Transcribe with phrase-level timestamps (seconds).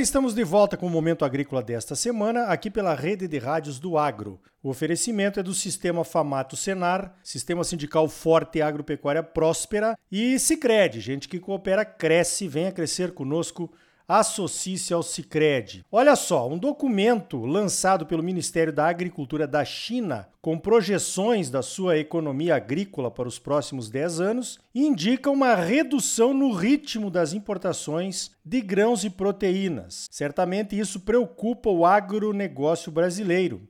[0.00, 3.78] bem, estamos de volta com o Momento Agrícola desta semana, aqui pela rede de rádios
[3.78, 4.40] do Agro.
[4.62, 11.00] O oferecimento é do Sistema Famato Senar, Sistema Sindical Forte e Agropecuária Próspera e Sicredi,
[11.00, 13.70] gente que coopera, cresce, venha crescer conosco
[14.18, 15.84] associe-se ao Cicred.
[15.92, 21.96] Olha só, um documento lançado pelo Ministério da Agricultura da China, com projeções da sua
[21.96, 28.60] economia agrícola para os próximos 10 anos, indica uma redução no ritmo das importações de
[28.60, 30.08] grãos e proteínas.
[30.10, 33.62] Certamente isso preocupa o agronegócio brasileiro.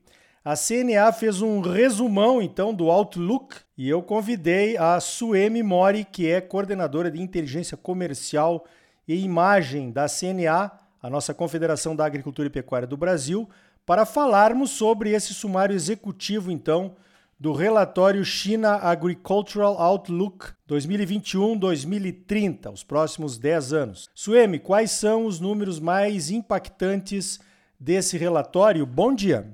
[0.43, 6.31] A CNA fez um resumão então do Outlook e eu convidei a Suemi Mori, que
[6.31, 8.65] é coordenadora de inteligência comercial
[9.13, 10.71] e imagem da CNA,
[11.03, 13.51] a nossa Confederação da Agricultura e Pecuária do Brasil,
[13.85, 16.95] para falarmos sobre esse sumário executivo, então,
[17.37, 24.09] do relatório China Agricultural Outlook 2021-2030, os próximos 10 anos.
[24.15, 27.41] Suemi, quais são os números mais impactantes
[27.81, 28.87] desse relatório?
[28.87, 29.45] Bom dia.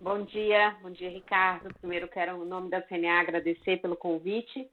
[0.00, 1.68] Bom dia, bom dia, Ricardo.
[1.80, 4.66] Primeiro quero, em nome da CNA, agradecer pelo convite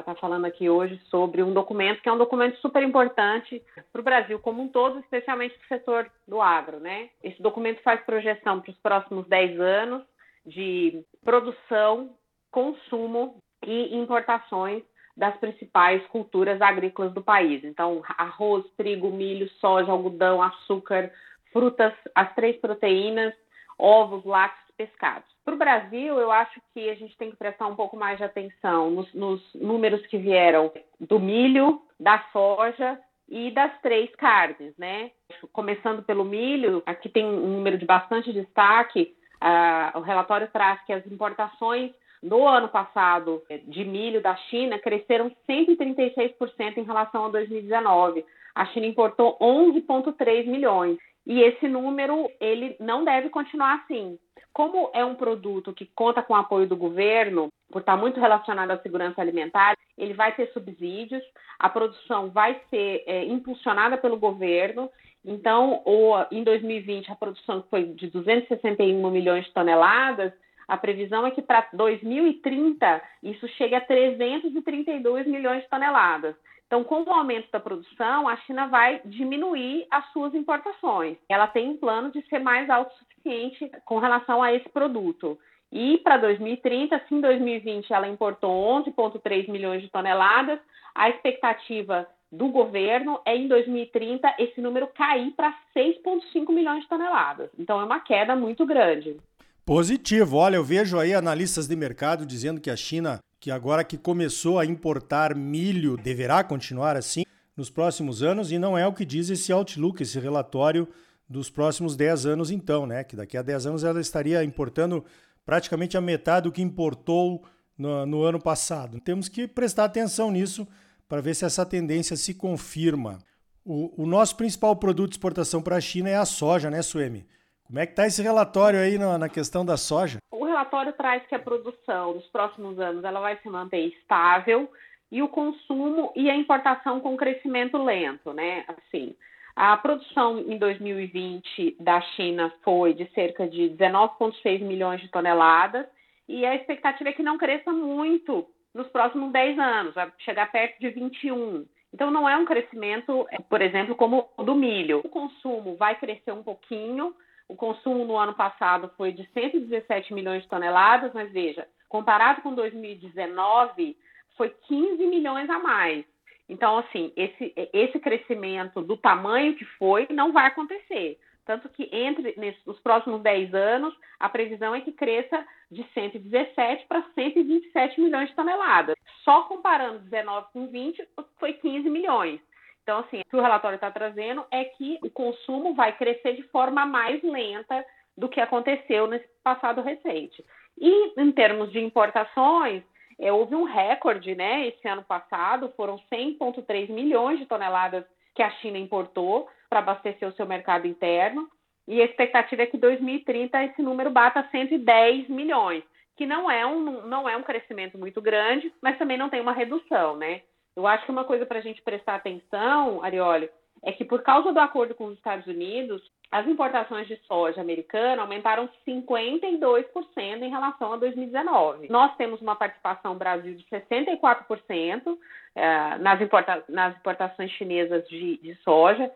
[0.00, 4.00] estar tá falando aqui hoje sobre um documento que é um documento super importante para
[4.00, 6.78] o Brasil como um todo, especialmente para o setor do agro.
[6.80, 7.10] Né?
[7.22, 10.02] Esse documento faz projeção para os próximos 10 anos
[10.44, 12.10] de produção,
[12.50, 14.82] consumo e importações
[15.16, 17.64] das principais culturas agrícolas do país.
[17.64, 21.10] Então, arroz, trigo, milho, soja, algodão, açúcar,
[21.52, 23.32] frutas, as três proteínas,
[23.78, 25.28] ovos, lácteos pescados.
[25.44, 28.24] Para o Brasil, eu acho que a gente tem que prestar um pouco mais de
[28.24, 35.10] atenção nos, nos números que vieram do milho, da soja e das três carnes, né?
[35.52, 39.14] Começando pelo milho, aqui tem um número de bastante destaque.
[39.42, 45.30] Uh, o relatório traz que as importações no ano passado de milho da China cresceram
[45.48, 48.24] 136% em relação a 2019.
[48.54, 50.98] A China importou 11,3 milhões.
[51.26, 54.18] E esse número ele não deve continuar assim.
[54.52, 58.70] Como é um produto que conta com o apoio do governo, por estar muito relacionado
[58.70, 61.22] à segurança alimentar, ele vai ter subsídios,
[61.58, 64.88] a produção vai ser é, impulsionada pelo governo.
[65.24, 65.82] Então,
[66.30, 70.32] em 2020, a produção foi de 261 milhões de toneladas,
[70.68, 76.34] a previsão é que para 2030 isso chegue a 332 milhões de toneladas.
[76.66, 81.16] Então, com o aumento da produção, a China vai diminuir as suas importações.
[81.28, 85.38] Ela tem um plano de ser mais autossuficiente com relação a esse produto.
[85.70, 90.58] E para 2030, se em 2020 ela importou 11,3 milhões de toneladas,
[90.94, 97.50] a expectativa do governo é em 2030 esse número cair para 6,5 milhões de toneladas.
[97.58, 99.16] Então é uma queda muito grande.
[99.64, 100.36] Positivo.
[100.36, 104.58] Olha, eu vejo aí analistas de mercado dizendo que a China que agora que começou
[104.58, 107.24] a importar milho, deverá continuar assim
[107.56, 110.88] nos próximos anos, e não é o que diz esse outlook, esse relatório
[111.28, 113.02] dos próximos 10 anos, então, né?
[113.02, 115.04] Que daqui a 10 anos ela estaria importando
[115.44, 117.44] praticamente a metade do que importou
[117.76, 119.00] no, no ano passado.
[119.00, 120.66] Temos que prestar atenção nisso
[121.08, 123.18] para ver se essa tendência se confirma.
[123.64, 127.26] O, o nosso principal produto de exportação para a China é a soja, né, Suemi?
[127.66, 130.18] Como é que está esse relatório aí na, na questão da soja?
[130.66, 134.70] relatório traz que a produção nos próximos anos ela vai se manter estável
[135.12, 138.64] e o consumo e a importação com crescimento lento, né?
[138.66, 139.14] Assim,
[139.54, 145.86] a produção em 2020 da China foi de cerca de 19,6 milhões de toneladas
[146.28, 150.78] e a expectativa é que não cresça muito nos próximos 10 anos, vai chegar perto
[150.80, 151.64] de 21.
[151.94, 155.00] Então, não é um crescimento, por exemplo, como o do milho.
[155.04, 157.14] O consumo vai crescer um pouquinho,
[157.48, 162.54] o consumo no ano passado foi de 117 milhões de toneladas, mas veja, comparado com
[162.54, 163.96] 2019,
[164.36, 166.04] foi 15 milhões a mais.
[166.48, 171.18] Então, assim, esse, esse crescimento do tamanho que foi não vai acontecer.
[171.44, 172.34] Tanto que entre
[172.66, 178.34] nos próximos 10 anos, a previsão é que cresça de 117 para 127 milhões de
[178.34, 178.96] toneladas.
[179.24, 182.40] Só comparando 19 com 20, foi 15 milhões.
[182.86, 186.44] Então, assim, o que o relatório está trazendo é que o consumo vai crescer de
[186.44, 187.84] forma mais lenta
[188.16, 190.44] do que aconteceu nesse passado recente.
[190.78, 192.84] E em termos de importações,
[193.18, 194.68] é, houve um recorde, né?
[194.68, 198.04] Esse ano passado foram 100,3 milhões de toneladas
[198.36, 201.48] que a China importou para abastecer o seu mercado interno.
[201.88, 205.82] E a expectativa é que em 2030 esse número bata 110 milhões,
[206.16, 209.52] que não é um, não é um crescimento muito grande, mas também não tem uma
[209.52, 210.42] redução, né?
[210.76, 213.48] Eu acho que uma coisa para a gente prestar atenção, Arioli,
[213.82, 218.22] é que por causa do acordo com os Estados Unidos, as importações de soja americana
[218.22, 219.84] aumentaram 52%
[220.16, 221.88] em relação a 2019.
[221.88, 225.18] Nós temos uma participação Brasil de 64%
[225.54, 229.10] eh, nas, importa nas importações chinesas de, de soja.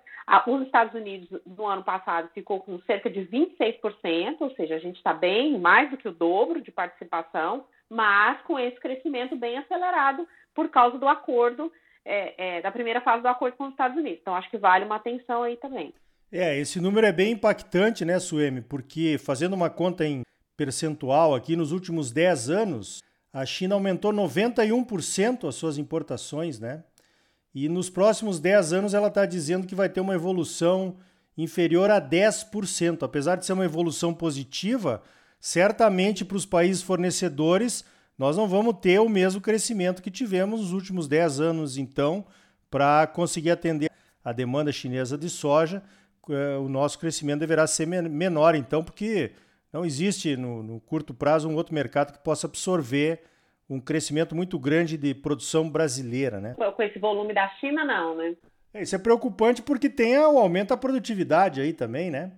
[0.47, 4.97] os Estados Unidos, no ano passado, ficou com cerca de 26%, ou seja, a gente
[4.97, 10.27] está bem, mais do que o dobro de participação, mas com esse crescimento bem acelerado
[10.55, 11.73] por causa do acordo,
[12.05, 14.21] é, é, da primeira fase do acordo com os Estados Unidos.
[14.21, 15.93] Então, acho que vale uma atenção aí também.
[16.33, 18.63] É, esse número é bem impactante, né, Suemi?
[18.63, 20.23] Porque fazendo uma conta em
[20.57, 23.03] percentual aqui, nos últimos 10 anos,
[23.33, 26.85] a China aumentou 91% as suas importações, né?
[27.53, 30.97] E nos próximos 10 anos ela está dizendo que vai ter uma evolução
[31.37, 33.03] inferior a 10%.
[33.03, 35.03] Apesar de ser uma evolução positiva,
[35.41, 37.85] certamente para os países fornecedores
[38.17, 42.27] nós não vamos ter o mesmo crescimento que tivemos nos últimos 10 anos, então,
[42.71, 43.91] para conseguir atender
[44.23, 45.83] a demanda chinesa de soja
[46.29, 49.33] é, o nosso crescimento deverá ser menor, então, porque
[49.73, 53.23] não existe no, no, curto prazo um outro mercado que possa absorver
[53.69, 56.55] um crescimento muito grande de produção brasileira, né?
[56.55, 58.35] Com esse volume da China, não, né?
[58.75, 62.33] É, isso é preocupante porque tem o aumento da produtividade aí também, né?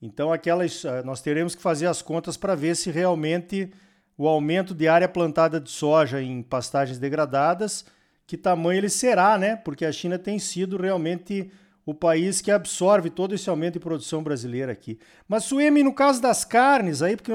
[0.00, 3.70] Então, aquelas, ah, nós teremos que fazer as contas para ver se realmente
[4.16, 7.84] o aumento de área plantada de soja em pastagens degradadas,
[8.26, 9.56] que tamanho ele será, né?
[9.56, 11.50] Porque a China tem sido realmente
[11.86, 14.98] o país que absorve todo esse aumento de produção brasileira aqui.
[15.26, 17.32] Mas, Suemi, no caso das carnes, aí, porque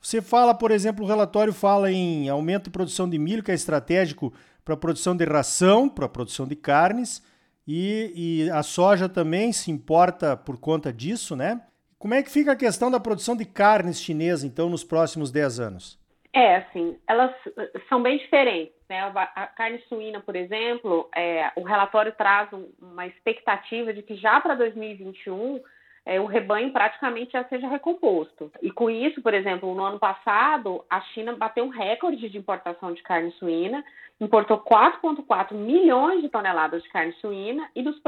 [0.00, 3.54] você fala, por exemplo, o relatório fala em aumento de produção de milho, que é
[3.54, 4.32] estratégico
[4.62, 7.22] para a produção de ração, para a produção de carnes,
[7.66, 8.12] e,
[8.44, 11.62] e a soja também se importa por conta disso, né?
[12.04, 15.58] Como é que fica a questão da produção de carnes chinesa, então, nos próximos 10
[15.58, 15.98] anos?
[16.34, 17.34] É, assim, elas
[17.88, 18.74] são bem diferentes.
[18.90, 19.00] Né?
[19.00, 24.38] A carne suína, por exemplo, é, o relatório traz um, uma expectativa de que já
[24.38, 25.62] para 2021
[26.04, 28.52] é, o rebanho praticamente já seja recomposto.
[28.60, 32.92] E com isso, por exemplo, no ano passado, a China bateu um recorde de importação
[32.92, 33.82] de carne suína,
[34.20, 37.98] importou 4,4 milhões de toneladas de carne suína, e dos,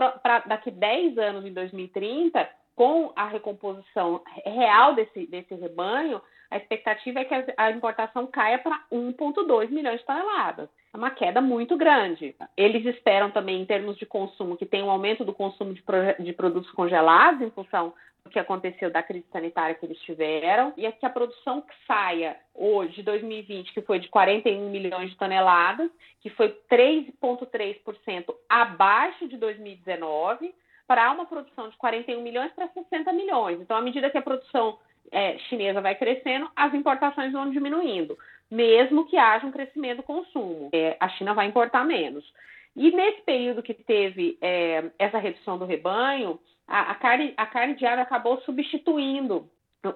[0.46, 2.46] daqui 10 anos, em 2030,
[2.76, 6.20] com a recomposição real desse, desse rebanho,
[6.50, 10.68] a expectativa é que a importação caia para 1,2 milhões de toneladas.
[10.94, 12.36] É uma queda muito grande.
[12.56, 15.82] Eles esperam também, em termos de consumo, que tenha um aumento do consumo de,
[16.20, 17.92] de produtos congelados em função
[18.22, 21.74] do que aconteceu da crise sanitária que eles tiveram, e é que a produção que
[21.86, 25.90] saia hoje, de 2020, que foi de 41 milhões de toneladas,
[26.20, 30.52] que foi 3,3% abaixo de 2019,
[30.86, 33.60] para uma produção de 41 milhões para 60 milhões.
[33.60, 34.78] Então, à medida que a produção
[35.10, 38.16] é, chinesa vai crescendo, as importações vão diminuindo,
[38.50, 40.70] mesmo que haja um crescimento do consumo.
[40.72, 42.24] É, a China vai importar menos.
[42.74, 46.38] E nesse período que teve é, essa redução do rebanho,
[46.68, 49.48] a, a, carne, a carne de ave acabou substituindo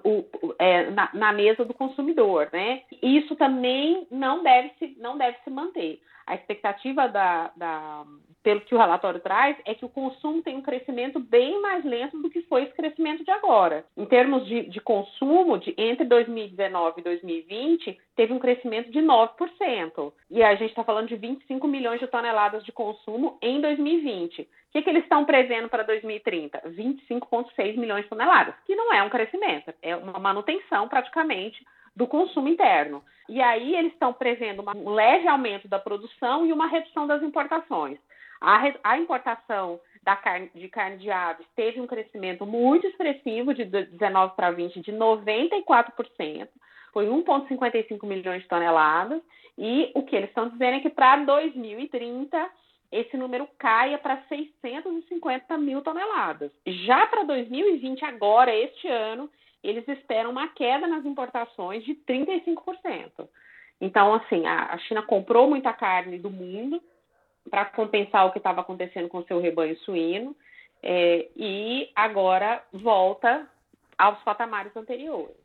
[0.04, 0.24] o,
[0.58, 2.82] é, na, na, mesa do consumidor, né?
[3.02, 6.00] Isso também não deve se, não deve se manter.
[6.26, 8.04] A expectativa da, da,
[8.42, 12.18] pelo que o relatório traz, é que o consumo tem um crescimento bem mais lento
[12.20, 13.84] do que foi esse crescimento de agora.
[13.96, 20.12] Em termos de, de consumo, de entre 2019 e 2020, teve um crescimento de 9%.
[20.30, 24.42] E a gente está falando de 25 milhões de toneladas de consumo em 2020.
[24.42, 26.62] O que, que eles estão prevendo para 2030?
[26.66, 31.64] 25,6 milhões de toneladas, que não é um crescimento, é uma manutenção praticamente
[31.94, 33.02] do consumo interno.
[33.28, 37.98] E aí eles estão prevendo um leve aumento da produção e uma redução das importações.
[38.40, 39.80] A, a importação
[40.16, 44.92] carne, de carne de aves teve um crescimento muito expressivo de 19 para 20 de
[44.92, 46.48] 94%,
[46.92, 49.22] foi 1,55 milhões de toneladas,
[49.56, 52.50] e o que eles estão dizendo é que para 2030
[52.90, 56.50] esse número caia para 650 mil toneladas.
[56.66, 59.30] Já para 2020, agora, este ano,
[59.62, 63.28] eles esperam uma queda nas importações de 35%.
[63.80, 66.82] Então, assim, a China comprou muita carne do mundo,
[67.48, 70.36] para compensar o que estava acontecendo com o seu rebanho suíno
[70.82, 73.46] é, e agora volta
[73.96, 75.36] aos patamares anteriores.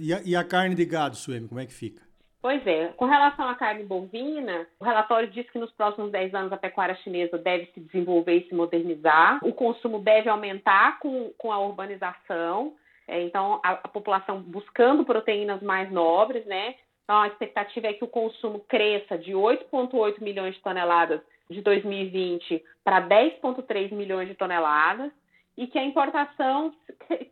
[0.00, 2.02] E a, e a carne de gado, Suemi, como é que fica?
[2.44, 6.52] Pois é, com relação à carne bovina, o relatório diz que nos próximos 10 anos
[6.52, 11.50] a pecuária chinesa deve se desenvolver e se modernizar, o consumo deve aumentar com, com
[11.50, 12.74] a urbanização,
[13.08, 16.74] é, então a, a, população buscando proteínas mais nobres, né?
[17.04, 21.20] Então, a expectativa é que o consumo cresça de 8,8 milhões de toneladas
[21.50, 25.12] de 2020 para 10,3 milhões de toneladas
[25.56, 26.74] e que a importação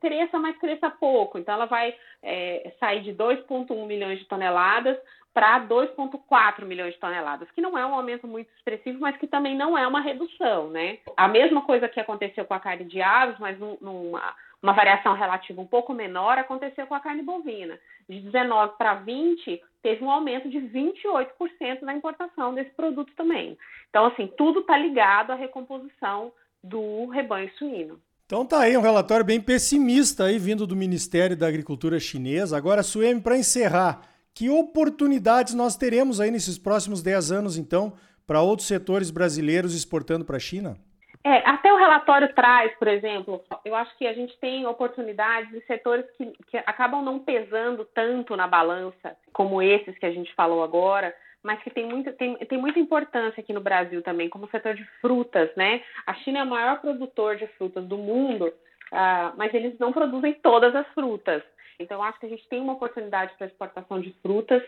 [0.01, 1.39] cresça, mas cresça pouco.
[1.39, 4.99] Então, ela vai é, sair de 2,1 milhões de toneladas
[5.33, 9.57] para 2,4 milhões de toneladas, que não é um aumento muito expressivo, mas que também
[9.57, 10.99] não é uma redução, né?
[11.17, 15.61] A mesma coisa que aconteceu com a carne de aves, mas numa uma variação relativa
[15.61, 17.79] um pouco menor aconteceu com a carne bovina.
[18.09, 23.59] De 19 para 20, teve um aumento de 28% na importação desse produto também.
[23.91, 27.99] Então, assim, tudo está ligado à recomposição do rebanho suíno.
[28.25, 32.53] Então tá aí um relatório bem pessimista aí vindo do Ministério da Agricultura chinês.
[32.53, 34.01] Agora, Suemi, para encerrar,
[34.33, 37.93] que oportunidades nós teremos aí nesses próximos 10 anos, então,
[38.27, 40.79] para outros setores brasileiros exportando para a China?
[41.25, 45.61] É, até o relatório traz, por exemplo, eu acho que a gente tem oportunidades de
[45.67, 50.65] setores que, que acabam não pesando tanto na balança, como esses que a gente falou
[50.65, 54.51] agora, mas que tem muita, tem, tem muita importância aqui no Brasil também, como o
[54.51, 55.83] setor de frutas, né?
[56.07, 60.35] A China é o maior produtor de frutas do mundo, uh, mas eles não produzem
[60.35, 61.43] todas as frutas.
[61.79, 64.63] Então, eu acho que a gente tem uma oportunidade para exportação de frutas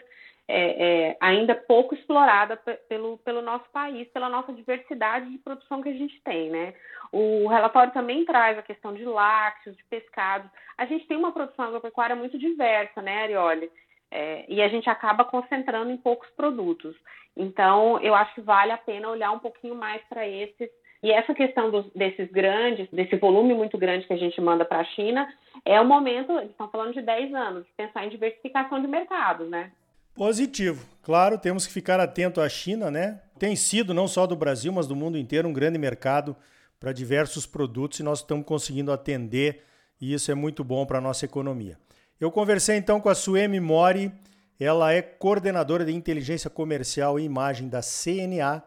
[0.47, 2.57] é, é, ainda pouco explorada
[2.89, 6.75] pelo, pelo nosso país, pela nossa diversidade de produção que a gente tem, né?
[7.11, 10.51] O relatório também traz a questão de lácteos, de pescados.
[10.77, 13.71] A gente tem uma produção agropecuária muito diversa, né, Arioli?
[14.11, 16.95] É, e a gente acaba concentrando em poucos produtos.
[17.37, 20.69] Então, eu acho que vale a pena olhar um pouquinho mais para esses.
[21.03, 24.81] E essa questão dos, desses grandes, desse volume muito grande que a gente manda para
[24.81, 25.29] a China,
[25.65, 29.49] é o momento, eles estão falando de 10 anos, de pensar em diversificação de mercados,
[29.49, 29.71] né?
[30.15, 30.87] Positivo.
[31.03, 33.21] Claro, temos que ficar atento à China, né?
[33.39, 36.37] Tem sido, não só do Brasil, mas do mundo inteiro, um grande mercado
[36.79, 39.65] para diversos produtos e nós estamos conseguindo atender
[40.01, 41.79] e isso é muito bom para a nossa economia.
[42.21, 44.13] Eu conversei então com a Suemi Mori,
[44.59, 48.63] ela é coordenadora de inteligência comercial e imagem da CNA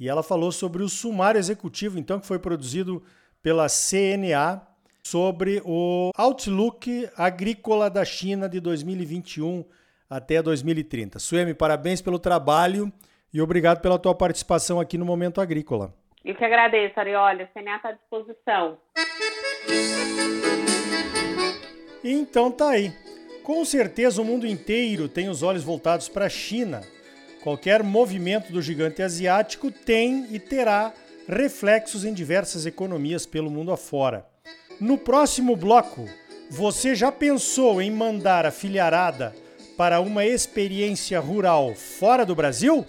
[0.00, 3.02] e ela falou sobre o sumário executivo então que foi produzido
[3.40, 4.62] pela CNA
[5.04, 9.64] sobre o Outlook Agrícola da China de 2021
[10.08, 11.18] até 2030.
[11.18, 12.92] Suemi, parabéns pelo trabalho
[13.32, 15.94] e obrigado pela tua participação aqui no Momento Agrícola.
[16.24, 17.44] Eu que agradeço, Ariolha.
[17.44, 18.78] O CNA está à disposição.
[22.02, 22.92] Então tá aí.
[23.42, 26.82] Com certeza o mundo inteiro tem os olhos voltados para a China.
[27.42, 30.92] Qualquer movimento do gigante asiático tem e terá
[31.28, 34.26] reflexos em diversas economias pelo mundo afora.
[34.80, 36.06] No próximo bloco,
[36.50, 39.34] você já pensou em mandar a filharada
[39.78, 42.84] para uma experiência rural fora do Brasil?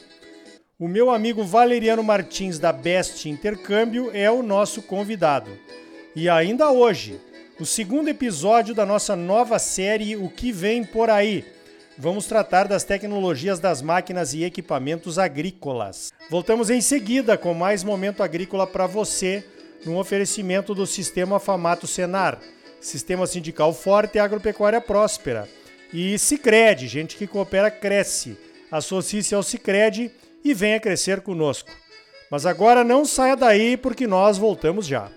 [0.80, 5.52] O meu amigo Valeriano Martins da Best Intercâmbio é o nosso convidado.
[6.16, 7.22] E ainda hoje,
[7.60, 11.46] o segundo episódio da nossa nova série O que vem por aí.
[11.96, 16.12] Vamos tratar das tecnologias das máquinas e equipamentos agrícolas.
[16.28, 19.46] Voltamos em seguida com mais momento agrícola para você,
[19.86, 22.40] num oferecimento do Sistema Famato Senar,
[22.82, 25.48] Sistema Sindical Forte e Agropecuária Próspera
[25.94, 28.38] e Cicred, gente que coopera cresce.
[28.72, 30.12] Associe-se ao Cicred
[30.44, 31.70] e venha crescer conosco.
[32.30, 35.10] Mas agora não saia daí porque nós voltamos já.